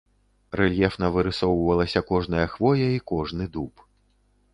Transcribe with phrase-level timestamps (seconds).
[0.59, 3.85] Рэльефна вырысоўвалася кожная хвоя і кожны дуб.